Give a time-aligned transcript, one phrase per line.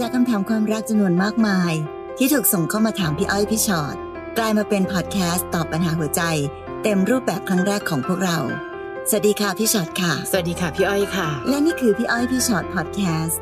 [0.00, 1.72] จากคำถามความรักจำนวนมากมาย
[2.18, 3.96] ที่ถูกส่งเข้ามาถามพี่อ้อยพี่ชอ็อต
[4.38, 6.22] กลายมาเป็นพอดแคสต์ตอบปัญหาหัวใจ
[6.82, 8.38] เต็มรูปแบบครั้งแรกของพวกเรา
[9.08, 13.40] สวัสดีค่ะพี่ชอ็อตค่ะ สวัสดีค่ะพี่อ้อยค่ะ และนี่คือพี่อ้อยพี่ชอ็อตพอดแคสต์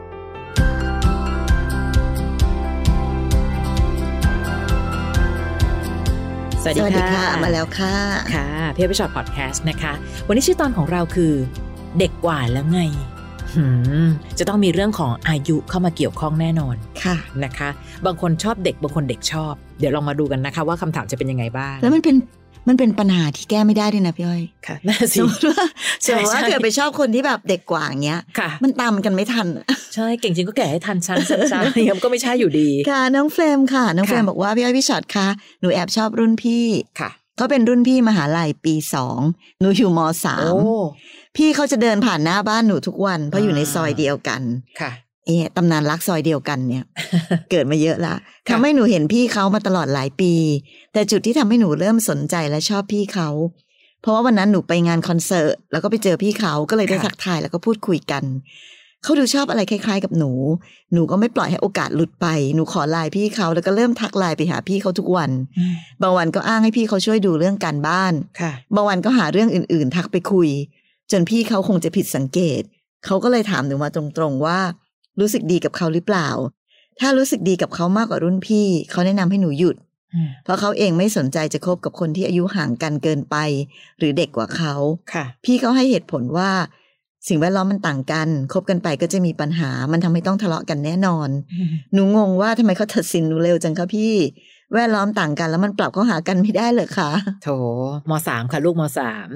[6.62, 7.96] สวัสดีค่ะมาแล้วค่ะ
[8.34, 9.92] ค่ะพี่อ้อยพี่ฉอดพอดแคสต์นะคะ
[10.26, 11.32] วันนี้ชื่อตอนของเราคือ
[11.98, 13.17] เด็กกว่าแล้วไงหืม
[14.38, 17.68] จะต้องมีเรื่องของอายุเข้ามาเกี่ยวข้องแน่นอนค่ะนะคะ
[18.06, 22.16] บางคนชอบเด็กบางคนเด็กชอบ เดี๋ยวลองมาดูกันนะคะ ว่าคำถามจะเป็นยังไงบ้าง แล้วมันเป็น
[22.68, 25.64] มันเป็นปัญหาที่แก้ไม่ได้ด้วยนะพี่อ้อยค่ะน่าสสิมมติว่า
[26.02, 29.46] ใช่สมมติว่าใช่เกิดไปชอบคนที่แบบเด็กกว่าอย่างเงี้ยค่ะมันตามกันไม่ทัน
[29.94, 35.28] ใช่ เก่งจริงก็แก่ให้ทันชั้นชั้นชั้นยังก็ไม่ใช่อยู่ดี ค่ะ น้องเฟรมค่ะ น้องเฟรมค่ะบอกว่าพี่อ้อยพี่ชอ็อตคะ
[35.60, 36.64] หนูแอบชอบรุ่นพี่
[37.00, 39.18] ค่ะเขาเป็นรุ่นพี่มหาลัยปีสอง
[39.60, 40.68] หนูอยู่มสาโอ้ม
[41.38, 44.42] พี่เขาจะเดินผ่านหน้าบ้านหนูทุกวันเพราะอยู่ในอ่าซอยเดียวกัน
[44.80, 44.90] ค่ะ
[45.26, 46.84] เอ๊ะตำนานรักซอยเดียวกันเนี่ย
[47.50, 48.14] เกิดมาเยอะละ
[48.46, 50.32] ค่ะทำให้หนูเห็นพี่เขามาตลอดหลายปี
[50.92, 53.28] แต่จุดที่ทำให้หนูเริ่มสนใจและชอบพี่เขา
[54.02, 58.24] เพราะว่าวันนั้นหนูไปงานคอนเสิร์ตแล้วก็ไปเจอพี่เขาก็เลยได้ทักทายแล้วก็พูดคุยกัน
[59.02, 60.32] เขาดูชอบอะไรคล้ายๆ กับหนู
[60.92, 70.48] หนูก็ไม่ปล่อยให้โอกาสหลุดไป หนูขอไลน์พี่เขาแล้วก็เริ่มทักไลน์ไปหาพี่เขาทุกวันอืมบางวันก็อ้างให้พี่เขาช่วยดูเรื่องการบ้านค่ะบางวันก็หาเรื่องอื่นๆ ทักไปคุย
[71.10, 72.62] จนพี่เขาคงจะผิดสังเกต
[73.04, 74.58] เขาก็เลยถามหนูมาตรงๆว่า
[75.20, 76.28] รู้สึกดีกับเขาหรือเปล่า
[77.00, 79.76] ถ้ารู้สึกดีกับเขามากกว่ารุ่นพี่ เขาแนะนำให้หนูหยุด
[80.14, 83.36] อืมเพราะเขาเองไม่สนใจจะคบกับคนที่อายุห่างกันเกินไป
[83.98, 84.74] หรือเด็กกว่าเขา
[85.12, 86.50] ค่ะ พี่เขาให้เหตุผลว่า
[87.28, 91.28] สิ่งแวดล้อมมันต่างกัน คบกันไปก็จะมีปัญหา มันทำให้ต้องทะเลาะกันแน่นอน
[91.92, 94.14] หนูงงว่าทำไมเขาตัดสินหนูเร็วจังคะพี่
[94.74, 97.10] แวดล้อมต่างกัน แล้วมันปรับเข้าหากันไม่ได้เหรอคะ
[97.42, 97.48] โถ
[98.10, 99.28] มสามค่ะลูกมสาม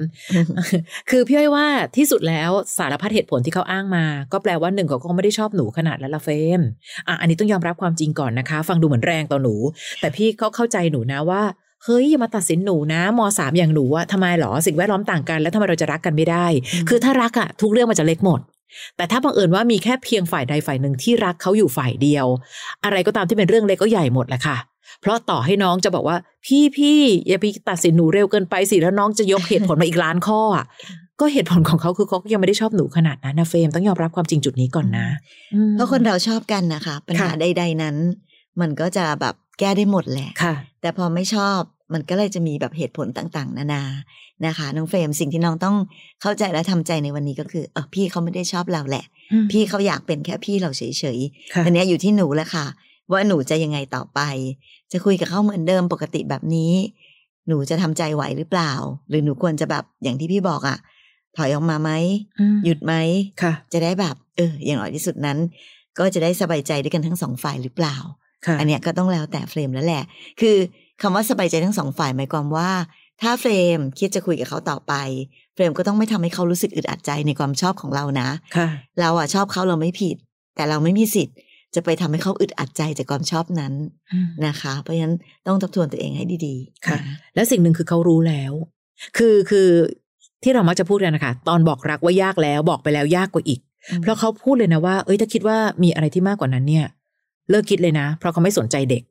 [1.09, 1.65] คือพี่อ้อยว่า
[1.97, 6.61] ที่สุดแล้วสารพัดเหตุผลที่เขาอ้างมา ก็แปลว่าหนึ่งเขาคงไม่ได้ชอบหนูขนาดนั้นละเฟรม
[7.07, 9.55] อะอันนี้ต้องยอมรับความจริงก่อนนะคะ ฟังดูเหมือนแรงต่อหนู
[9.99, 11.41] แต่พี่เขาเข้าใจหนูนะว่า
[11.83, 18.39] เฮ้ยอย่ามาตัดสินหนูนะมสามอย่างหนูอะทำไมหรอสิ่งแวดล้อมต่างกัน แล้วทำไมเราจะรักกันไม่ได้อืมคือถ้ารักอะทุกเรื่องมันจะเล็กหมด
[18.97, 22.25] แต่ถ้าบังเอิญว่ามีแค่เพียงฝ่ายใดฝ่ายหนึ่งที่รักเขาอยู่ฝ่ายเดียว
[22.85, 24.57] อะไรก็ตามที่เป็นเรื่องเล็กก็ใหญ่หมดแหละค่ะ
[25.01, 30.65] เพราะต่อให้น้องจะบอกว่า พี่พี่อย่าไปตัดสินหนูเร็วเกินไปสิแล้วน้องจะยกเหตุผลมาอีกล้านข้ออะ
[31.19, 35.07] ก็เหตุผลของเขาคือเขาก็ยังไม่ได้ชอบหนูขนาดนั้นนะเฟรมต้องยอมรับความจริงจุดนี้ก่อนนะ
[35.53, 37.95] อืมเพราะคนเราชอบกันนะคะปัญหาค่ะใด ๆนั้น
[38.61, 41.59] มันก็จะแบบแก้ได้หมดแหละค่ะ แต่พอไม่ชอบ
[41.93, 43.83] มันก็เลยจะมีแบบเหตุผลต่าง ๆ นานา
[44.45, 45.75] นะคะน้องเฟรมสิ่งที่น้องต้อง
[46.21, 49.05] เข้าใจและทำใจในวันนี้ก็คือเออพี่เขาไม่ได้ชอบเราแหละ
[49.51, 50.83] พี่เขาอยากเป็นแค่พี่เราเฉ
[51.17, 52.65] ยๆค่ะอันเนี้ยอยู่ที่หนูแหละค่ะ
[53.11, 54.19] ว่าหนูจะยังไงต่อไป
[54.91, 56.73] จะคุยกับเขาเหมือนเดิมปกติแบบนี้
[57.47, 58.71] หนูจะทำใจไหวหรือเปล่า
[59.09, 60.77] หรือหนูควรจะแบบอย่างที่พี่บอกอะ
[61.37, 61.91] ถอยออกมาไหม
[62.39, 62.93] อืมหยุดไหม
[63.41, 65.37] ค่ะ จะได้แบบเออ อย่างน้อยที่สุดนั้น
[65.99, 67.95] ก็จะได้สบายใจด้วยกันทั้งสองฝ่ายหรือเปล่า
[68.45, 70.03] ค่ะอันเนี้ยก็ต้องแล้วแต่เฟรมแล้วแหละ
[70.41, 70.55] คือ
[71.01, 72.71] คำว่าสบายใจทั้งสองฝ่ายหมายความว่า
[73.21, 74.93] ถ้าเฟรมคิดจะคุยกับเขาต่อไป
[75.53, 78.67] เฟรมก็ต้องไม่ทำให้เขารู้สึกอึดอัดใจในความชอบของเรานะค่ะ
[78.99, 80.15] เราอะชอบเขาเราไม่ผิด
[80.55, 81.35] แต่เราไม่มีสิทธิ์
[81.75, 83.73] จะไปทำให้เขาอึดอัดใจจากความชอบนั้น
[84.47, 85.15] นะคะ เพราะฉะนั้น
[85.47, 87.01] ต้องทบทวนตัวเองให้ดีๆ ค่ะน
[87.35, 88.53] และสิ่งหนึ่งคือเขารู้แล้ว
[89.17, 89.69] คือคือ
[90.43, 96.85] ที่เรามักจะพูดกันนะคะตอนบอกรักว่ายากแล้วบอกไปแล้วยากกว่าอีกอืมเพราะเขาพูดเลยนะว่า เอ้ยถ้าคิดว่ามีอะไรที่มากกว่านั้นเนี่ย
[97.49, 99.03] เลิกคิดเลยนะ เพราะเขาไม่สนใจเด็ก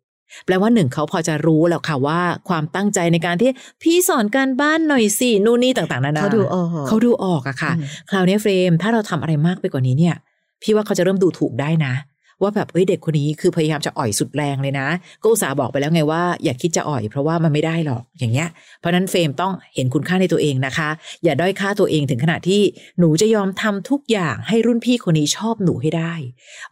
[0.47, 3.51] แปลว่าหนึ่งเขาพอจะรู้แล้วค่ะว่าความตั้งใจในการที่
[3.83, 10.15] พี่สอนการบ้านหน่อยสินู่นนี่ต่างๆนานาเขาดูออกเขาดูออกอะค่ะอืมคราวนี้เฟรมถ้าเราทำอะไรมากไปกว่านี้เนี่ย
[10.63, 11.93] พี่ว่าเขาจะเริ่มดูถูกได้นะ
[12.43, 14.89] ว่าแบบเอ้ยเด็กคนนี้คือพยายามจะอ่อยสุดแรงเลยนะ
[15.23, 18.49] ก็อุตส่าห์บอกไปแล้วไงว่าอย่าคิดจะอ่อยเพราะว่ามันไม่ได้หรอกอย่างเงี้ย
[18.81, 20.89] เพราะฉะนั้นเฟรมต้องเห็นคุณค่าในตัวเองนะคะ
[21.25, 22.63] อย่าด้อยค่าตัวเองถึงขนาดที่
[22.99, 26.13] หนูจะยอมทำทุกอย่างให้รุ่นพี่คนนี้ชอบหนูให้ได้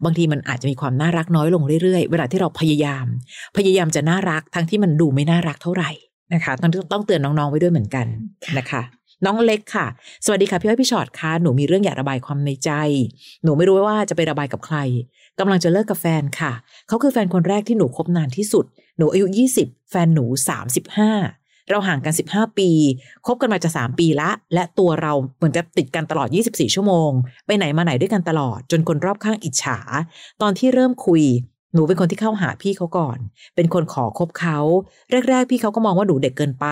[0.04, 3.06] บางทีมันอาจจะมีความน่ารักน้อยลงเรื่อยๆ เวลาที่เราพยายาม
[3.56, 5.91] พยายามจะน่ารักทั้งที่มันดูไม่น่ารักเท่าไหร่
[6.34, 8.06] นะคะต้องต้องเตือนน้องๆไว้ด้วยเหมือนกัน
[8.59, 8.82] นะคะ
[9.25, 9.86] น้องเล็กค่ะ
[10.25, 12.70] สวัสดีค่ะพี่อ้อยพี่ชอตค่ะหนูมีเรื่องอยากระบายความในใจ
[13.44, 14.76] หนูไม่รู้ว่าจะไประบายกับใคร
[15.38, 16.53] กำลังจะเลิกกับแฟนค่ะ
[16.89, 18.65] เขาคือแฟนคนแรกที่หนูคบนานที่สุด
[18.98, 19.27] หนูอายุ
[19.59, 20.24] 20 แฟนหนู
[20.98, 22.71] 35 เราห่างกัน 15 ปี
[23.27, 27.10] คบกันมาจะ 3 ปีละ และตัวเราเหมือนจะติดกันตลอด 24 ชั่วโมง
[27.47, 29.78] ไปไหนมาไหนด้วยกันตลอด จนคนรอบข้างอิจฉา
[30.42, 31.22] ตอนที่เริ่มคุย
[31.75, 33.19] หนูเป็นคนที่เข้าหาพี่เขาก่อน
[33.57, 34.59] เป็นคนขอคบเขา
[35.28, 36.67] แรก ๆ พี่เขาก็มองว่าหนูเด็กเกินไป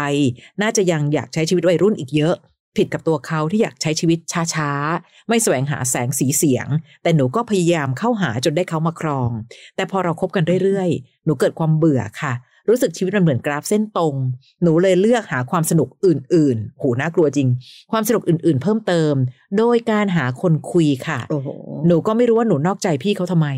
[0.63, 2.35] น่าจะยังอยากใช้ชีวิตวัยรุ่นอีกเยอะ
[2.77, 4.19] ผิดกับตัวเขาที่อยากใช้ชีวิต
[4.55, 6.67] ช้าๆ ไม่แสวงหาแสงสีเสียง
[7.03, 9.31] แต่หนูก็พยายามเข้าหาจนได้เขามาครอง
[9.77, 12.33] แต่พอเราคบกันเรื่อยๆ หนูเกิดความเบื่อค่ะ
[12.69, 14.15] รู้สึกชีวิตมันเหมือนกราฟเส้นตรง
[14.63, 17.49] หนูเลยเลือกหาความสนุกอื่นๆโหน่ากลัวจริง
[17.93, 19.15] ความสนุกอื่นๆ เพิ่มเติม
[19.59, 21.49] โดยการหาคนคุยค่ะโอ้โห
[21.87, 23.49] หนูก็ไม่รู้ว่าหนูนอกใจพี่เขาทำไม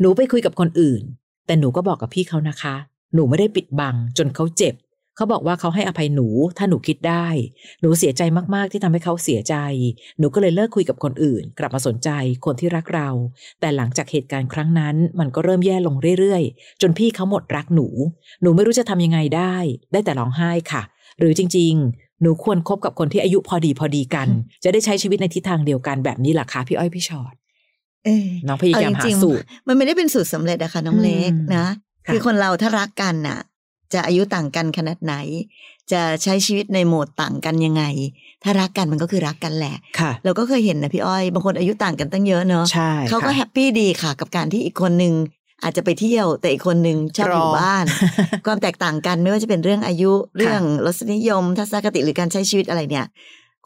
[0.00, 1.02] หนูไปคุยกับคนอื่น
[1.46, 2.74] แต่หนูก็บอกกับพี่เขานะคะ
[3.14, 4.74] หนูไม่ได้ปิดบังจนเขาเจ็บ
[5.16, 6.28] เขาบอกว่าเขาให้อภัยหนู
[6.58, 7.26] ถ้าหนูคิดได้
[7.80, 8.22] หนูเสียใจ
[8.54, 9.54] มากๆที่ทำให้เขาเสียใจ
[10.18, 12.10] หนูก็เลยเลิกคุยกับคนอื่น กลับมาสนใจ
[12.44, 13.08] คนที่รักเรา
[13.60, 17.88] แต่หลังจากเหตุการณ์ครั้งนั้น มันก็เริ่มแย่ลงเรื่อยๆ จนพี่เขาหมดรักหนู
[18.42, 19.56] หนูไม่รู้จะทำยังไงได้
[19.92, 20.82] ได้แต่ร้องไห้ค่ะ
[21.18, 24.28] หรือจริง ๆ หนูควรคบกับคนที่อายุพอดีพอดีกัน
[24.64, 27.45] จะได้ใช้ชีวิตในทิศทางเดียวกันแบบนี้ล่ะคะพี่อ้อยพี่ชอ็อตเออ
[28.46, 31.66] น้องพยายามหาเอจริงๆสูตร มันไม่ได้เป็นสูตรสำเร็จอะค่ะน้องเล็กอืมนะ
[32.06, 33.38] ค่ะคือคนเราถ้ารักกันน่ะ
[33.92, 35.14] จะอายุต่างกันขนาดไหน
[35.92, 37.84] จะใช้ชีวิตในโหมดต่างกันยังไง
[38.42, 45.14] ถ้ารักกันมันก็คือรักกันแหละค่ะเราก็เคยเห็นนะพี่อ้อย บางคนอายุต่างกันตั้งเยอะเนอะใช่เขาก็ค่ะแฮปปี้ดีค่ะ กับการที่อีกคนนึง
[45.62, 47.84] อาจจะไปเที่ยวแต่อีกคนนึงชอบอยู่รอบ้าน
[48.46, 53.06] ความแตกต่างกันไม่ว่าจะเป็นเรื่องอายุเรื่องรสนิยม ทัศนคติหรือการใช้ชีวิตอะไรเนี่ย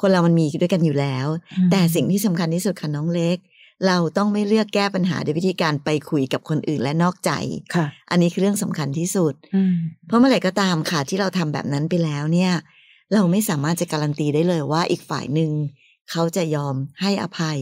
[0.01, 1.27] คนเรามันมีด้วยกันอยู่แล้ว
[1.71, 3.37] แต่สิ่งที่สำคัญที่สุดค่ะน้องเล็ก
[3.87, 7.31] เราต้องไม่เลือกแก้ปัญหาด้วยวิธีการไปคุยกับคนอื่นและนอกใจ
[7.75, 9.75] ค่ะ อันนี้คือเรื่องสำคัญที่สุดอืม
[10.07, 12.53] เพราะเมื่อไหร่ก็ตามค่ะที่เราทำแบบนั้นไปแล้วเนี่ย
[13.15, 15.51] เราไม่สามารถจะการันตีได้เลยว่าอีกฝ่ายหนึ่ง
[16.11, 17.59] เขาจะยอมให้อภัย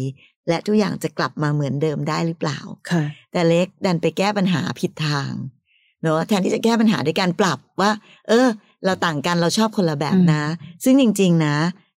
[0.49, 2.59] และทุกอย่างจะกลับมาเหมือนเดิมได้หรือเปล่า
[2.91, 5.33] ค่ะ แต่เล็กดันไปแก้ปัญหาผิดทาง
[6.03, 7.91] เนอะแทนที่จะแก้ปัญหาด้วยการปรับว่า
[8.29, 8.49] เออ
[8.85, 10.45] เราต่างกันเราชอบคนละแบบนะ
[10.85, 11.57] ซึ่งจริง ๆ นะ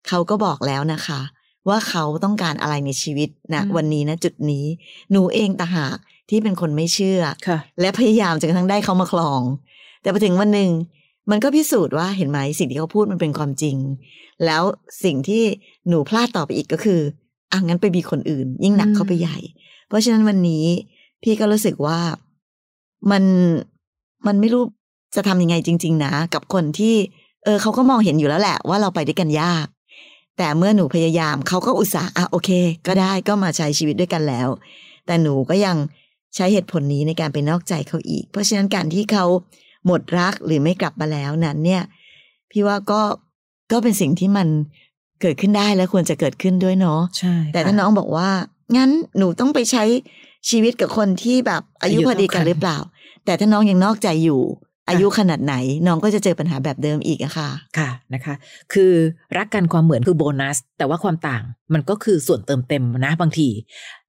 [0.08, 1.20] เขาก็บอกแล้วนะคะ
[1.68, 4.64] ว่าเขาต้องการอะไรในชีวิตนะอืมวันนี้นะจุดนี้
[5.10, 5.96] หนูเองต่างหาก
[6.30, 9.42] ที่เป็นคนไม่เชื่อค่ะและพยายามจนกระทั่งได้เขามาคลอง
[10.02, 10.70] แต่พอถึงวันหนึ่ง
[11.30, 13.76] มันก็พิสูจน์ว่าเห็นไหมสิ่งที่เขาพูดมันเป็นความจริง
[14.44, 14.62] แล้ว
[15.04, 15.42] สิ่งที่
[15.88, 17.00] หนูพลาดต่อไปอีกก็คือ
[17.52, 19.38] อะงั้นไปมีคนอื่น ยิ่งหนักเข้าไปใหญ่
[19.88, 20.64] เพราะฉะนั้นวันนี้
[21.22, 21.98] พี่ก็รู้สึกว่า
[23.10, 23.24] มัน
[24.26, 24.64] มันไม่รู้
[25.16, 26.94] จะทำยังไงจริง ๆ นะ กับคนที่
[27.44, 29.66] เออเขาก็มองเห็นอยู่แล้วแหละ ว่าเราไปด้วยกันยาก
[30.42, 32.50] แต่เมื่อหนูพยายามเขาก็อุตส่าห์อะโอเค
[32.86, 34.48] ก็ได้ก็มาใช้ชีวิตด้วยกันแล้ว
[35.06, 35.76] แต่หนูก็ยัง
[36.36, 39.24] ใช้เหตุผลนี้ในการไปนอกใจเขาอีก เพราะฉะนั้นการที่เขา
[39.86, 41.82] หมดรักหรือไม่กลับมาแล้วนั้นเนี่ย
[42.50, 43.00] พี่ว่าก็
[43.72, 44.48] ก็เป็นสิ่งที่มัน
[45.20, 48.30] เกิดขึ้นได้และควรจะเกิดขึ้นด้วยเนาะใช่แต่ถ้าน้องบอกว่า
[48.76, 49.84] งั้นหนูต้องไปใช้
[50.50, 52.78] ชีวิตกับคนที่แบบอายุพอดีกันหรือเปล่า
[53.24, 54.40] แต่ถ้าน้องยังนอกใจอยู่
[54.90, 55.54] อายุขนาดไหน
[55.86, 57.48] น้องก็จะเจอปัญหาแบบเดิมอีกอะค่ะ
[57.78, 58.34] ค่ะนะคะ
[58.72, 58.92] คือ
[59.36, 61.42] รักกันความเหมือนคือโบนัส แต่ว่าความต่าง
[61.74, 63.48] มันก็คือส่วนเติมเต็มนะบางที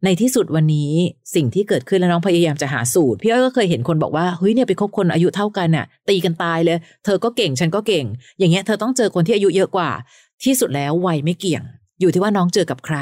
[0.04, 0.92] ในที่สุดวันนี้
[1.36, 8.06] สิ่งที่เกิดขึ้นแล้วน้องพยายามจะหาสูตร พี่อ้อยก็เคยเห็นคนบอกว่าเฮ้ยเนี่ยไปคบคนอายุเท่ากันน่ะ ตีกันตายเลย เธอก็เก่งฉันก็เก่ง
[8.40, 9.90] อย่างเงี้ยเธอต้องเจอคนที่อายุเยอะกว่า
[10.44, 11.64] ที่สุดแล้ววัยไม่เกี่ยง
[12.00, 12.98] อยู่ที่ว่าน้องเจอกับใคร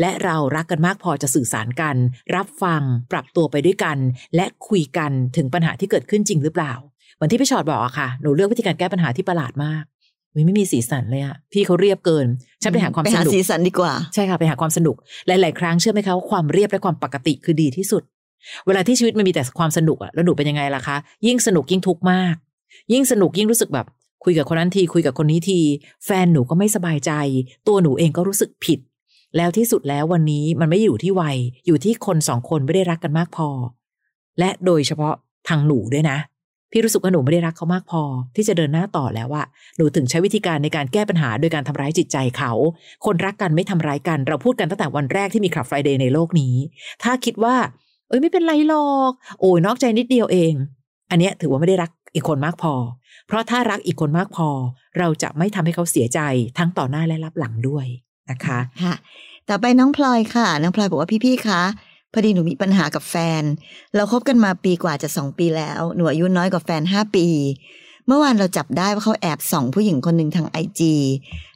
[0.00, 1.96] และเรารักกันมากพอจะสื่อสารกัน
[2.34, 2.82] รับฟัง
[3.12, 3.98] ปรับตัวไปด้วยกัน
[4.36, 6.74] และคุยกันถึงปัญหาที่เกิดขึ้นจริงหรือเปล่า
[7.14, 9.82] เหมือนที่พี่ชอดบอกอะค่ะ หนูเลือกวิธีการแก้ปัญหาที่ประหลาดมาก
[10.32, 12.26] อุ๊ยไม่มีสีสันเลยอะพี่เขาเรียบเกิน
[12.62, 14.96] ฉันไปหาความไปสหานุกสีสันดีกว่า ใช่ค่ะไปหาความสนุก
[15.26, 18.02] หลาย ๆ ครั้งเชื่อไหมคะว่าความเรียบและความปกติคือดีที่สุด
[18.66, 20.96] เวลาที่ชีวิตมันมีแต่ความสนุกอะแล้วหนูเป็นยังไงล่ะคะ
[21.26, 22.34] ยิ่งสนุกยิ่งทุกข์มาก
[22.92, 23.86] ยิ่งสนุกยิ่งรู้สึกแบบ
[24.24, 25.58] คุยกับคนนั้นทีคุยกับคนนี้ที
[26.04, 27.12] แฟนหนูก็ไม่สบายใจ
[27.68, 28.78] ตัวหนูเองก็รู้สึกผิด
[29.36, 33.48] แล้วที่สุดแล้ววันนี้มันไม่อยู่ที่วัยอยู่ที่คนสองคนไม่ได้รักกันมากพอ
[34.38, 35.14] และโดยเฉพาะ
[35.48, 36.18] ทางหนูด้วยนะ
[36.76, 38.02] พี่รู้สึกว่าหนูไม่ได้รักเขามากพอ
[38.36, 42.52] ที่จะเดินหน้าต่อแล้วอะหนูถึงใช้วิธีการในการแก้ปัญหาโดยการทำร้ายจิตใจเขา
[43.04, 46.54] คนรักกันไม่ทำร้ายกัน เราพูดกันตั้งแต่วันแรกที่มีคลับไฟเดย์ในโลกนี้
[47.02, 47.56] ถ้าคิดว่า
[48.08, 50.52] เอ้ยไม่เป็นไรหรอก โอ้ยนอกใจนิดเดียวเอง
[51.10, 52.74] อันเนี้ยถือว่าไม่ได้รักอีกคนมากพอ
[53.26, 54.48] เพราะถ้ารักอีกคนมากพอ
[54.98, 56.20] เราจะไม่ทำให้เขาเสียใจ
[56.58, 57.86] ทั้งต่อหน้าและรับหลังด้วย
[58.30, 58.94] นะคะค่ะ
[59.48, 61.62] ต่อไปน้องพลอยค่ะ น้องพลอยบอกว่าพี่ๆคะ
[62.14, 63.42] พอดีหนูมีปัญหากับแฟน
[63.94, 67.26] เราคบกันมาปีกว่าจะสองปีแล้ว หนูอายุน้อยกว่าแฟนห้าปี
[68.06, 70.94] เมื่อวานเราจับได้ว่าเขาแอบส่องผู้หญิงคนหนึ่งทางไอจี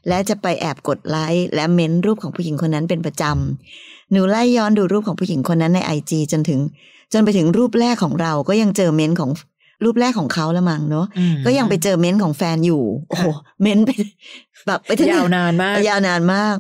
[0.09, 6.61] และจะไปแอบกดไลค์และเม้นรูปของผู้หญิงคนนั้นเป็นประจำหนูไล่ย้อนดูรูปของผู้หญิงคนนั้นในไอจีจนถึง
[7.13, 9.31] จนไปถึงรูปแรกของเราก็ยังเจอเม้นของ
[9.85, 13.27] รูปแรกของเขาละมั้งเนาะอืมก็ยังไปเจอเม้นของแฟนอยู่ โอ้โห
[13.63, 13.91] เม้นไป
[14.67, 16.57] แบบไปถึงยาวนานมากยาวนานมาก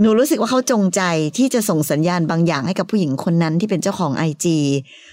[0.00, 1.02] หนูรู้สึกว่าเขาจงใจ
[1.38, 4.58] ที่จะส่งสัญญาณบางอย่างให้กับผู้หญิงคนนั้นที่เป็นเจ้าของไอจี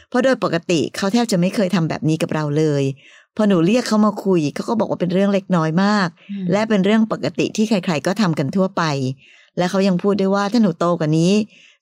[0.10, 2.84] เพราะโดยปกติเขาแทบจะไม่เคยทำแบบนี้กับเราเลย
[3.36, 6.08] พอหนูเรียกเขามาคุยเขาก็บอกว่าเป็นเรื่องเล็กน้อยมาก
[6.52, 8.84] และเป็นเรื่องปกติที่ใคร ๆ ก็ทำกันทั่วไป
[9.58, 11.34] และเขายังพูดด้วยว่าถ้าหนูโตกว่านี้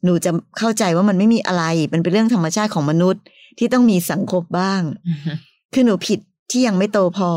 [0.04, 3.22] หนูจะเข้าใจว่ามันไม่มีอะไรมันเป็นเรื่องธรรมชาติของมนุษย์
[3.58, 5.20] ที่ต้องมีสังคมบ้างอืม
[5.74, 6.20] คือหนูผิด
[6.52, 7.32] ที่ยังไม่โตพอ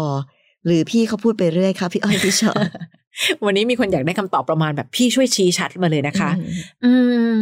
[0.66, 2.56] หรือพี่เขาพูดไปเรื่อยครับพี่อ้อยพี่ชอบ
[3.44, 6.52] วันนี้มีคนอยากได้คำตอบประมาณแบบพี่ช่วยชี้ชัดมาเลยนะคะอืม
[6.84, 6.90] อื
[7.32, 7.34] ม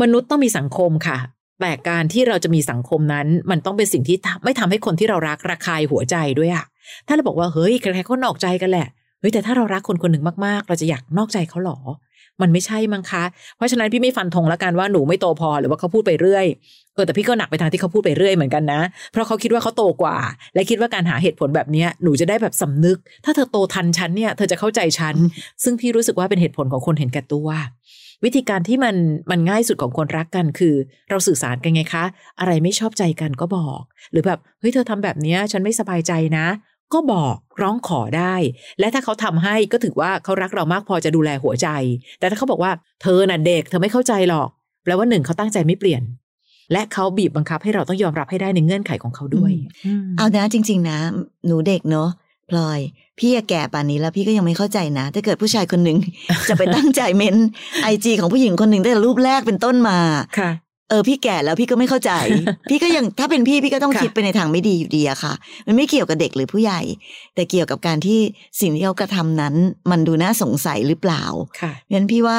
[0.00, 1.18] มนุษย์ต้องมีสังคมค่ะ
[1.60, 6.64] แต่การที่เราจะมีสังคมนั้น มันต้องเป็นสิ่งที่ทำไม่ทำให้คนที่เรารักระคายหัวใจด้วยอะ
[7.06, 8.88] ถ้าเราบอกว่าเฮ้ยใครๆก็นอกใจกันแหละ
[9.20, 11.78] เฮ้ยแต่ถ้าเรารักคนคนหนึ่งมากๆ เราจะอยากนอกใจเขาหรอ
[12.42, 13.24] มันไม่ใช่มั้งคะ
[13.56, 16.46] เพราะฉะนั้นพี่ไม่ฟันธงแล้วกันว่าหนูไม่โตพอหรือว่าเขาพูดไปเรื่อย
[16.94, 18.80] เออแต่พี่ก็หนักไปทางที่เขาพูดไปเรื่อยเหมือนกันนะ
[19.12, 20.16] เพราะเขาคิดว่าเขาโตกว่า
[20.54, 25.14] และคิดว่าการหาเหตุผลแบบเนี้ยหนูจะได้แบบสำนึก ถ้าเธอโตทันฉันเนี่ยเธอจะเข้าใจฉัน
[25.64, 27.48] ซึ่งพี่รู้สึกว่าเป็นเหตุผลของคนเห็นแก่ตัว
[28.24, 28.96] วิธีการที่มัน
[29.30, 30.74] มันง่ายสุดของคนรักกันคือ
[31.10, 32.04] เราสื่อสารกันไงคะ
[32.40, 33.80] อะไรไม่ชอบใจกันก็บอก
[34.12, 36.46] หรือแบบเฮ้ยเธอทำแบบเนี้ยฉันไม่สบายใจนะ
[36.92, 38.34] ก็บอกร้องขอได้
[38.80, 41.68] และถ้าเขาทำให้ก็ถือว่าเขารักเรามากพอจะดูแลหัวใจ
[42.18, 44.48] แต่ถ้าเขาบอกว่าเธอน่ะเด็กเธอไม่เข้าใจหรอก
[44.84, 46.02] แปลว่าหนึ่งเขาตั้งใจไม่เปลี่ยน
[46.72, 49.52] และเขาบีบบังคับให้เราต้องยอมรับให้ได้ในเงื่อนไขของเขาด้วย
[50.16, 50.98] เอานะจริง ๆ นะ
[51.46, 52.08] หนูเด็กเนาะ
[52.50, 52.80] พลอย
[53.18, 55.98] พี่แก่ป่านนี้แล้วพี่ก็ยังไม่เข้าใจนะ ถ้าเกิดผู้ชายคนหนึ่ง
[56.48, 57.36] จะไปตั้งใจเม้น
[57.82, 59.98] ไอจีของผู้หญิงคนหนึ่งตั้งแต่รูปแรกเป็นต้นมา
[60.38, 60.50] ค่ะ
[60.88, 62.12] เออพี่แก่แล้วพี่ก็ไม่เข้าใจ
[62.70, 65.32] พี่ก็ยังถ้าเป็นพี่พี่ก็ต้องค่ะคิดไปในทางไม่ดีอยู่ดีอะค่ะ
[65.66, 66.80] มันไม่เกี่ยวกับเด็กหรือผู้ใหญ่
[67.34, 68.20] แต่เกี่ยวกับการที่
[68.60, 69.54] สิ่งที่เขากระทำนั้น
[69.90, 71.24] มันดูน่าสงสัยหรือเปล่า
[71.60, 72.38] ค่ะเพราะฉะนั้นพี่ว่า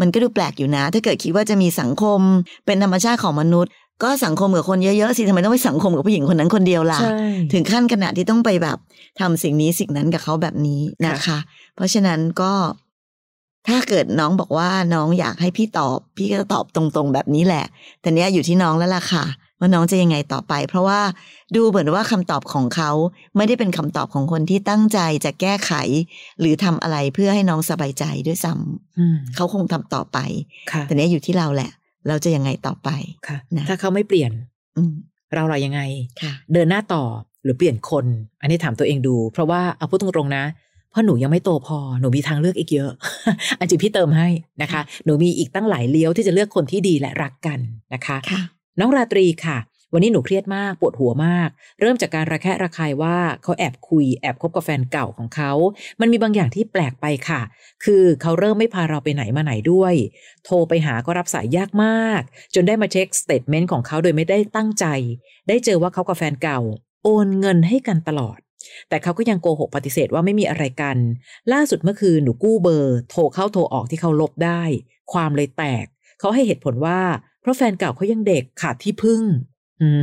[0.00, 2.20] มันก็ดูแปลกอยู่นะ ถ้าเกิดคิดว่าจะมีสังคม
[2.66, 3.72] เป็นธรรมชาติของมนุษย์
[4.02, 7.16] ก็สังคมกับคนเยอะๆสิทำไมต้องไปสังคมกับผู้หญิงคนนั้นคนเดียวล่ะใช่
[7.52, 8.78] ถึงขั้นขนาดที่ต้องไปแบบ
[9.20, 11.38] ทำสิ่งนี้สิ่งนั้นกับเขาแบบนี้นะคะ
[11.76, 12.52] เพราะฉะนั้นก็
[13.68, 17.64] ถ้าเกิดน้องบอกว่าน้องอยากให้พี่ตอบ พี่ก็จะตอบตรงๆแบบนี้แหละ
[18.00, 19.24] แต่เนี้ยอยู่ที่น้องแล้วล่ะค่ะ
[19.58, 21.00] ว่าน้องจะยังไงต่อไป เพราะว่า
[21.56, 22.90] ดูเหมือนว่าคำตอบของเขา
[23.36, 25.72] ไม่ได้เป็นคำตอบของคนที่ตั้งใจจะแก้ไข
[26.40, 30.18] หรือทำอะไรเพื่อให้น้องสบายใจด้วยซ้ำอืมเขาคงทำต่อไป
[30.72, 31.70] ค่ะแต่เนี้ยอยู่ที่เราแหละ
[32.08, 32.88] เราจะยังไงต่อไป
[33.28, 34.32] ค่ะนะถ้าเขาไม่เปลี่ยน
[34.76, 34.92] อืม
[35.34, 35.80] เราเรายังไง
[36.22, 37.04] ค่ะเดินหน้าต่อ
[37.44, 38.06] หรือเปลี่ยนคน
[38.40, 40.44] อันนี้ถามตัวเองดู เพราะว่าเอาพูดตรงๆนะ
[40.92, 42.90] เพราะหนูยังไม่โตพอหนูมีทางเลือกอีกเยอะ
[43.58, 44.28] อันจริงพี่เติมให้
[44.62, 47.58] นะคะ หนูมีอีกตั้งหลายเลี้ยวที่จะเลือกคนที่ดีและรักกัน
[47.94, 48.42] นะคะค่ะ
[48.80, 49.58] น้องราตรีค่ะ
[49.94, 51.48] วันนี้หนูเครียดมากปวดหัวมาก
[51.80, 55.52] เริ่มจากการระแคะระคายว่าเขาแอบคุยแอบคบกับแฟนเก่าของเขา
[56.00, 57.40] มันมีบางอย่างที่แปลกไปค่ะ
[57.84, 59.94] คือเขาเริ่มไม่พาเราไปไหนมาไหนด้วย
[60.44, 62.22] โทรไปหาก็รับสายยากมาก
[62.54, 64.86] จนได้มาเช็ค statement ของเขาโดยไม่ได้ตั้งใจ
[65.48, 66.60] ได้เจอว่าเขากับแฟนเก่า
[67.04, 68.38] โอนเงินให้กันตลอด
[68.88, 70.96] แต่เขาก็ยังโกหกปฏิเสธว่าไม่มีอะไรกัน
[71.52, 74.62] ล่าสุดเมื่อคืนหนูกู้เบอร์ โทรเข้าโทรออกที่เขาลบได้
[75.12, 75.86] ความเลยแตก
[76.20, 77.00] เขาให้เหตุผลว่า
[77.40, 79.22] เพราะแฟนเก่าเขายังเด็กขาดที่พึ่ง
[79.80, 80.02] อืม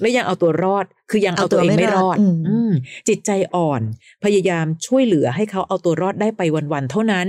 [0.00, 2.72] และยังเอาตัวรอด คือยังเอาตัวเองไม่รอดอืมอืม
[3.08, 3.82] จิตใจอ่อน
[4.24, 6.42] พยายามช่วยเหลือให้เขาเอาตัวรอดได้ไป
[6.72, 7.28] วันๆเท่านั้น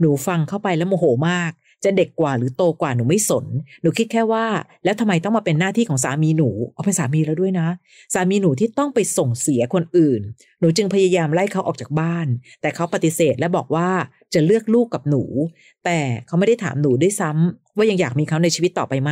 [0.00, 1.52] หนูฟังเข้าไปแล้วโมโหมาก
[1.84, 3.46] จะเด็กกว่าหรือโตกว่าหนูไม่สน
[3.82, 4.46] หนูคิดแค่ว่า
[4.84, 7.68] แล้วทำไมต้องมาเป็นหน้าที่ของสามีหนูเอาเป็นสามีแล้วด้วยนะ
[8.14, 10.20] สามีหนูที่ต้องไปส่งเสียคนอื่น
[10.60, 12.26] หนูจึงพยายามไล่เขาออกจากบ้าน
[12.60, 13.88] แต่เขาปฏิเสธและบอกว่า
[14.34, 15.24] จะเลือกลูกกับหนู
[15.84, 19.10] แต่เขาไม่ได้ถามหนูด้วยซ้ำว่ายังอยากมีเขาในชีวิตต่อไปไหม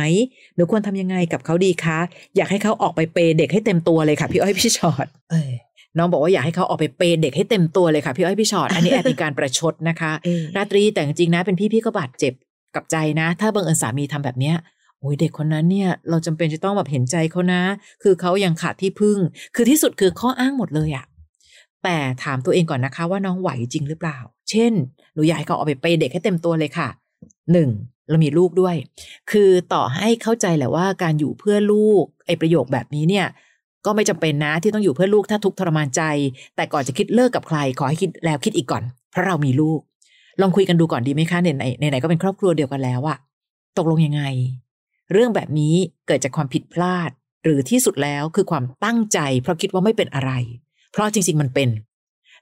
[0.55, 1.99] หนูควรทำยังไงกับเขาดีคะ
[2.35, 5.51] อยากให้เขาออกไปเปย์เด็กให้เต็มตัวเลยค่ะพี่อ้อยพี่ชอตเอ้ย
[5.97, 12.33] น้องบอกว่าอยากให้เขาออกไปเปย์เด็กให้เต็มตัวเลยค่ะพี่อ้อยพี่ชอตอันนี้แอบมีการประชดนะคะเออราตรีแต่จริงๆนะเป็นพี่พี่ก็บาดเจ็บ
[12.75, 14.55] กับใจนะ ถ้าบังเอิญสามีทำแบบเนี้ย
[14.99, 17.61] โอ้ยเด็กคนนั้นเนี่ยเราจำเป็นจะต้องแบบเห็นใจเขานะ
[18.03, 19.17] คือเขายังขาดที่พึ่ง
[19.55, 21.05] คือที่สุดคือข้ออ้างหมดเลยอะ
[21.83, 24.17] แต่ถามตัวเองก่อนนะคะว่าน้องไหวจริงหรือเปล่า
[24.49, 24.73] เช่น
[25.13, 26.87] หนูอยากให้เขาเอาไปเปย์เด็กให้เต็มตัวเลยค่ะ
[27.51, 27.69] หนึ่ง
[28.09, 28.75] เรามีลูกด้วย
[29.31, 33.27] คือต่อให้เข้าใจแหละว่าการอยู่เพื่อลูกไอ้ประโยคแบบนี้เนี่ย
[33.85, 36.01] ก็ไม่จำเป็นนะที่ต้องอยู่เพื่อลูกถ้าทุกทรมานใจ
[36.55, 39.79] แต่ก่อนจะคิดเลิกกับใคร ขอให้คิดแล้วคิดอีกก่อน เพราะเรามีลูก
[40.41, 43.17] ลองคุยกันดูก่อนดีไหมคะไหนไหนไหนก็เป็นครอบครัวเดียวกันแล้วอะ
[43.77, 44.23] ตกลงยังไง
[45.13, 45.75] เรื่องแบบนี้
[46.07, 47.09] เกิดจากความผิดพลาด
[47.43, 50.31] หรือที่สุดแล้วคือความตั้งใจ เพราะคิดว่าไม่เป็นอะไร
[50.91, 51.69] เพราะจริง ๆ มันเป็น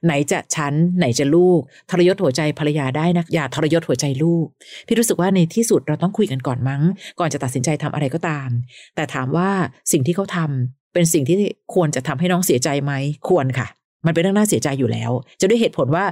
[0.04, 1.60] ไหนจะฉันไหนจะลูก
[1.90, 4.46] ทรยศหัวใจภรรยาได้นะอย่าทรยศหัวใจลูก
[4.86, 6.82] พี่รู้สึกว่าในที่สุดเราต้องคุยกันก่อนมั้ง
[7.18, 8.48] ก่อนจะตัดสินใจทำอะไรก็ตาม
[8.94, 9.50] แต่ถามว่า
[9.92, 11.36] สิ่งที่เขาทำเป็นสิ่งที่
[11.74, 12.92] ควรจะทำให้น้องเสียใจไหม
[13.28, 13.68] ควรค่ะ
[14.06, 15.10] มันเป็นเรื่องน่าเสียใจอยู่แล้ว
[15.40, 16.04] จะด้วยเหตุผลว่า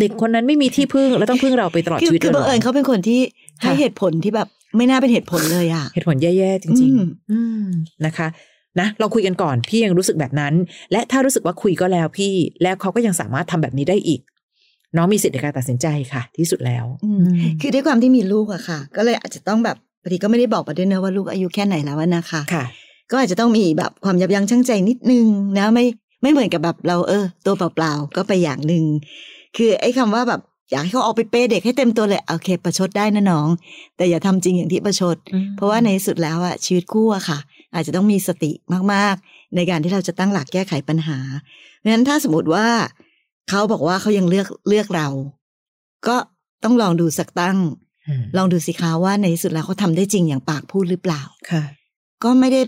[0.00, 3.20] เด็กคนนั้นไม่มีที่พึ่งแล้วต้องพึ่งเราไปตลอดคือชีวิตคือลยหรบังเอิญเขาเป็นคนที่
[3.62, 7.66] ให้ค่ะเหตุผลที่แบบไม่น่าเป็นเหตุผลเลยอะเหตุผลแย่ๆจริงอืมๆอืม
[8.06, 8.28] นะคะ
[8.80, 10.54] นะลองคุยกันก่อนพี่ยังรู้สึกแบบนั้น
[10.92, 12.32] และถ้ารู้สึกว่าคุยก็แล้วพี่
[12.62, 14.20] แล้วเขาก็ยังสามารถทำแบบนี้ได้อีก
[14.96, 17.24] น้องมีสิทธิ์ในการตัดสินใจค่ะ ที่สุดแล้วอืม
[17.60, 22.64] คือด้วยความที่มีลูกอะค่ะ ก็เลยอาจจะต้องแบบบางทีก็ไม่ได้บอกมาด้วยนะว่าลูกอายุแค่ไหนแล้วอะนะคะค่ะ
[23.10, 25.26] ก็อาจจะต้องมีแบบความยับยั้งชั่งใจนิดนึง
[25.58, 25.84] นะไม่
[26.22, 28.84] ไม่เหมือนกับแบบเราเออ ตัวเปล่าๆก็ไปอย่างหนึ่ง
[29.56, 30.40] คือไอ้คำว่าแบบ
[30.70, 33.48] อยากให้เขาเอาไปเปย์เด็กให้เต็มตัวเลยโอเค ประชดได้นะน้อง
[33.96, 35.16] แต่อย่าทำจริงอย่างที่ประชด
[35.56, 37.38] เพราะว่าในที่สุดแล้วอะชีวิตคู่อะค่ะ
[37.74, 38.50] อาจจะต้องมีสติ
[38.92, 41.18] มากๆ ในการที่เราจะตั้งหลักแก้ไขปัญหา
[41.78, 42.66] เพราะฉะนั้นถ้าสมมติว่า
[43.48, 45.08] เขาบอกว่าเขายังเลือกเลือกเรา
[46.08, 46.16] ก็
[46.64, 47.58] ต้องลองดูสักตั้ง
[48.08, 51.62] อืมลองดูสิคะว่าในที่สุดแล้วเขาทำได้จริงอย่างปากพูดหรือเปล่าค่ะ
[52.24, 52.60] ก็ไม่ได้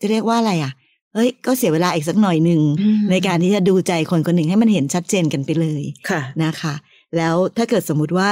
[0.00, 0.72] จะเรียกว่าอะไรอะ
[1.14, 6.74] เฮ้ย ก็เสียเวลาอีกสักหน่อยหนึ่งอืมในการที่จะดูใจคนคนหนึ่งให้มันเห็นชัดเจนกันไปเลยค่ะนะคะ
[7.16, 8.30] แล้วถ้าเกิดสมมุติว่า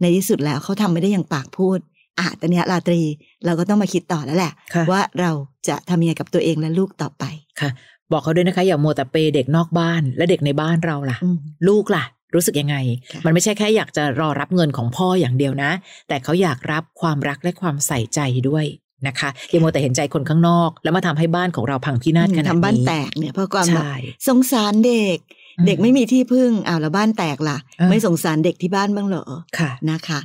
[0.00, 1.78] ในที่สุดแล้วเขาทำไม่ได้อย่างปากพูด
[2.18, 3.00] อะตอนเนี้ยราตรี
[3.44, 5.30] เราก็ต้องมาคิดต่อแล้วแหละค่ะว่าเรา
[5.68, 7.24] จะทำยังไงกับตัวเองและลูกต่อไป
[7.60, 7.70] ค่ะ
[8.12, 12.04] บอกเขาด้วยนะคะ อย่าโมวแต่เปย์เด็กนอกบ้าน และเด็กในบ้านเราล่ะอืมลูกล่ะ
[12.34, 12.76] รู้สึกยังไง
[13.12, 15.70] ค่ะมันไม่ใช่แค่อยากจะรอรับเงินของพ่ออย่างเดียวนะ
[16.08, 18.64] แต่เขาอยากรับความรักและความใส่ใจด้วย
[19.06, 23.94] นะคะอย่าโมวแต่เห็นใจคนข้างนอก แล้วมาทำให้บ้านของเราพังพินาศขนาดนี้ทำบ้านแตกเนี่ยเพราะความแบบใช่
[24.28, 25.18] สงสารเด็ก
[25.58, 29.24] อืมเด็กไม่มีที่พึ่งอ้าวแล้วบ้านแตกล่ะอ่าไม่สงสารเด็กที่บ้านบ้างเหรอ
[29.58, 30.18] ค่ะนะคะ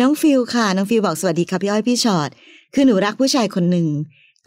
[0.00, 2.30] น้องฟิลค่ะ น้องฟิลบอกสวัสดีค่ะพี่อ้อยพี่ชอ็อต
[2.74, 3.86] คือหนูรักผู้ชายคนหนึ่ง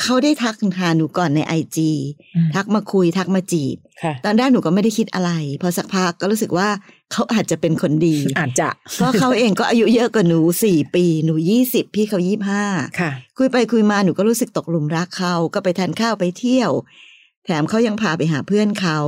[0.01, 1.91] เขาได้ทักหาหนูก่อนใน IG
[2.35, 6.69] อืมทักมาคุยทักมาจีบค่ะตอนแรกหนูก็ไม่ได้คิดอะไร พอสักพักก็รู้สึกว่า
[7.11, 12.63] เขาอาจจะเป็นคนดี อาจจะเพราะเขาเองก็อายุเยอะกว่าหนูสี่ปีหนูยี่สิบพี่เขายี่ห้า
[12.99, 16.71] ค่ะคุยไปคุยมาหนูก็รู้สึกตกหลุมรักเขาก็ไปทานข้าวไปเที่ยว
[17.45, 18.99] แถมเขายังพาไปหาเพื่อนเขา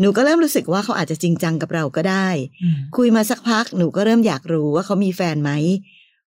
[0.00, 2.28] หนูก็เริ่มรู้สึกว่าเขาอาจจะจริงจังกับเราก็ได้
[2.62, 5.50] อืมคุยมาสักพักหนูก็เริ่มอยากรู้ว่าเขามีแฟนไหม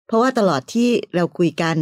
[0.07, 1.77] เพราะว่าตลอดที่เราคุยกัน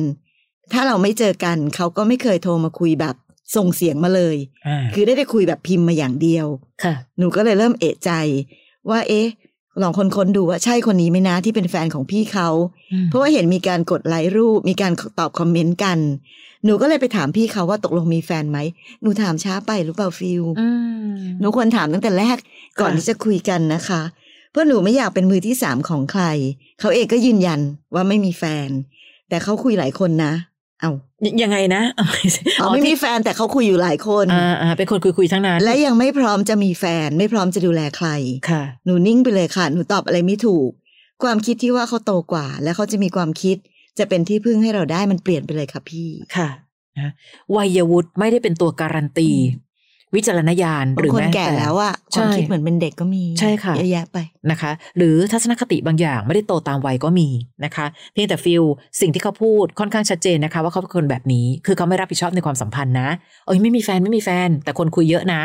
[0.74, 3.16] ถ้าเราไม่เจอกันเขาก็ไม่เคยโทรมาคุยแบบ
[3.56, 4.38] ส่งเสียงมาเลย
[4.68, 6.48] อ่าคือได้ได้คุยแบบพิมพ์มาอย่างเดียว
[6.84, 8.12] ค่ะ หนูก็เลยเริ่มเอะใจ
[8.90, 9.28] ว่า เอ๊ะ
[9.82, 12.50] ลองคนๆดูว่าใช่คนนี้ไหมนะที่เป็นแฟนของพี่เขา
[13.06, 15.98] เพราะว่าเห็นมีการกดไลค์รูป มีการตอบคอมเมนต์กัน
[16.66, 18.60] หนูก็เลยไปถามพี่เขาว่าตกลงมีแฟนไหม
[19.02, 20.68] หนูถามช้าไปหรือเปล่าฟิลอื
[21.08, 22.38] มหนูควรถามตั้งแต่แรก
[22.80, 24.02] ก่อนค่ะที่จะคุยกันนะคะ
[24.52, 26.26] เพราะหนูไม่อยากเป็นมือที่สามของใคร
[26.80, 27.60] เขาเองก็ยืนยัน
[27.94, 28.70] ว่าไม่มีแฟน
[29.30, 30.34] แต่เขาคุยหลายคนนะ
[30.84, 30.92] เอา
[31.26, 31.84] ยยังไงนะ
[32.62, 38.10] อ๋อไม่มีแฟนแต่เขาคุยอยู่หลายคนอ่าอ่าเป็นคนคุยคุยๆทั้งนั้น และยังไม่พร้อมจะมีแฟน ไม่พร้อมจะดูแลใคร
[38.50, 40.70] ค่ะ หนูนิ่งไปเลยค่ะ หนูตอบอะไรไม่ถูก
[41.24, 43.58] ความคิดที่ว่าเขาโตกว่า และเขาจะมีความคิด
[44.00, 46.50] จะเป็นที่พึ่งให้เราได้มันเปลี่ยนไปเลยค่ะพี่ค่ะ
[47.00, 47.12] นะ
[47.56, 49.30] วัยวุฒิไม่ได้เป็นตัวการันตี
[50.16, 54.18] วิจารณญาณหบารืงอคนแม้แก่แต่แล้วอะความคิดเหมือนเป็นเด็กก็มีใช่ค่ะเยอะแยะไป
[54.52, 57.28] นะคะ หรือทัศนคติบางอย่างไม่ได้โตตามวัยก็มี
[57.66, 58.64] นะคะ เพียงแต่ฟิล
[59.02, 63.10] สิ่งที่เขาพูดค่อนข้างชัดเจนนะคะ ว่าเขาเป็นคนแบบนี้ คือเขาไม่รับผิดชอบในความสัมพันธ์นะ
[63.46, 65.42] เอ้ยไม่มีแฟนไม่มีแฟน แต่คนคุยเยอะนะ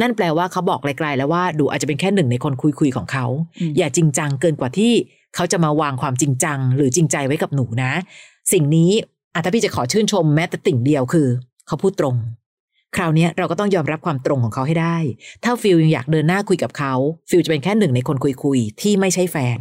[0.00, 3.26] นั่นแปลว่าเขาบอกไกลๆแล้วว่าดูอาจจะเป็นแค่หนึ่งในคนคุยคุยๆของเขา
[3.58, 4.92] อืมอย่าจริงจังเกินกว่าที่
[5.34, 7.92] เขาจะมาวางความจริงจัง หรือจริงใจไว้กับหนูนะ
[8.52, 8.90] สิ่งนี้
[9.34, 11.28] อาถ้าพี่จะขอชื่นชมแม้แต่ติ่งเดียวคือ
[11.66, 12.16] เขาพูดตรง
[12.96, 14.96] คราวเนี้ยเราก็ต้องยอมรับความตรงของเขาให้ได้
[15.44, 16.94] ถ้าฟิลยังอยากเดินหน้าคุยกับเขา
[17.30, 19.60] ฟิลจะเป็นแค่หนึ่งในคนคุยคุยๆที่ไม่ใช่แฟน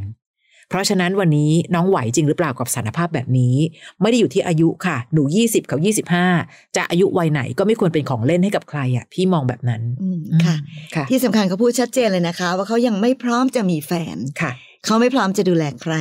[0.69, 3.55] เพราะฉะนั้นวันนี้น้องไหวจริงหรือเปล่ากับสารภาพแบบนี้
[4.01, 5.79] ไม่ได้อยู่ที่อายุค่ะ หนู 20 กับ
[6.13, 10.55] 25 จะอายุวัยไหนก็ไม่ควรเป็นของเล่นให้กับใครอะพี่มองแบบนั้นอืมค่ะ
[10.95, 14.51] ค่ะที่สำคัญเขาพูดชัดเจนเลยนะคะ ว่าเขายังไม่พร้อมจะมีแฟนค่ะ
[14.85, 15.95] เขาไม่พร้อมจะดูแลใคร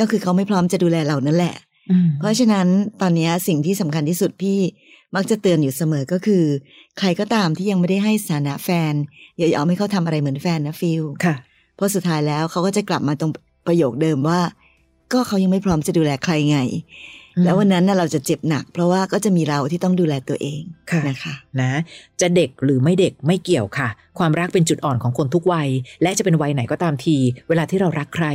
[0.00, 1.64] ก็คือเขาไม่พร้อมจะดูแลเรานั่นแหละอืม
[2.18, 2.66] เพราะฉะนั้น
[3.00, 4.58] ตอนนี้สิ่งที่สำคัญที่สุดพี่
[5.14, 6.44] มักจะเตือนอยู่เสมอก็คือ
[6.98, 8.92] ใครก็ตามที่ยังไม่ได้ให้สถานะแฟน
[9.38, 11.36] อย่ายอมให้เขาทำอะไรเหมือนแฟนนะฟิลค่ะ
[11.76, 13.30] เพราะสุดท้ายแล้วเขาก็จะกลับมาตรง
[13.66, 14.40] ประโยคเดิมว่า
[15.12, 16.58] ก็เขายังไม่พร้อมจะดูแลใครไง
[17.36, 21.72] อืมแล้ววันนั้นน่ะเราจะเจ็บหนัก เพราะว่าก็จะมีเราที่ต้องดูแลตัวเองค่ะนะคะนะ
[22.20, 25.68] จะเด็กหรือไม่เด็กไม่เกี่ยวค่ะ ความรักเป็นจุดอ่อนของคนทุกวัย
[26.02, 27.16] และจะเป็นวัยไหนก็ตามที
[27.48, 28.26] เวลาที่เรารักใคร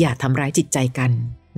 [0.00, 1.10] อย่าทำร้ายจิตใจกัน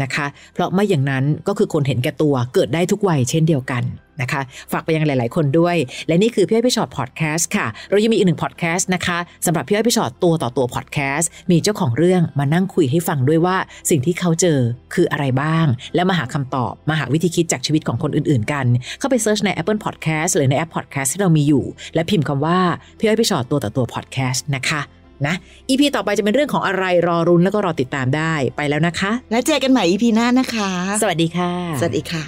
[0.02, 3.84] นะคะ เพราะไม่อย่างนั้นก็คือคนเห็นแก่ตัวเกิดได้ทุกวัยเช่นเดียวกัน
[4.22, 5.76] นะคะ ฝากไปยังหลาย ๆ คนด้วย
[6.08, 13.56] และนี่คือพี่อ้อยพี่ชอตพอดแคสต์ค่ะ เรายังมีอีกหนึ่งพอดแคสต์นะคะสำหรับพี่อ้อยพี่ชอตตัวต่อตัวพอดแคสต์มีเจ้าของเรื่องมานั่งคุยให้ฟังด้วยว่า
[13.90, 14.58] สิ่งที่เขาเจอ
[14.94, 18.66] คืออะไรบ้าง แล้วมาหาคำตอบ มาหาวิธีคิดจากชีวิตของคนอื่น ๆ กัน
[18.98, 22.58] เข้าไป search ใน Apple Podcast หรือในแอป Podcast ที่เรามีอยู่ และพิมพ์คำว่า
[22.98, 24.82] พี่อ้อยพี่ฉอดตัวต่อตัวพอดแคสต์นะคะ
[25.26, 25.34] นะ
[25.68, 30.70] EP ต่อไปจะเป็นเรื่องของอะไรรอลุ้นแล้วก็รอติดตามได้ไปแล้วนะคะ แล้วเจอกันใหม่ EP หน้านะคะ
[31.02, 31.50] สวัสดีค่ะ
[31.80, 32.24] สวัสดีค่ะ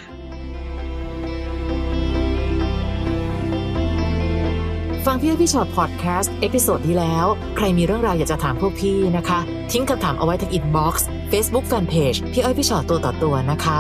[5.07, 9.38] ฟังพี่อ้อยพี่ฉอดพอดแคสต์ episode ที่แล้ว ใครมีเรื่องราวอยากจะถามพวกพี่นะคะ
[9.72, 13.79] ทิ้งคำถามเอาไว้ที่ inbox เฟซบุ๊กแฟนเพจพี่อ้อยพี่ชอตตัวต่อตัวนะคะ